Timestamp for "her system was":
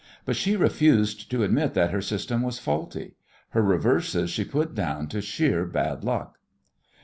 1.91-2.57